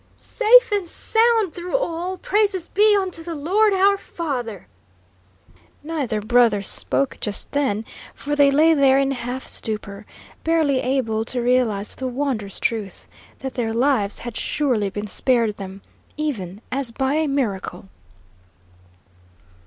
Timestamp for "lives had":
13.75-14.35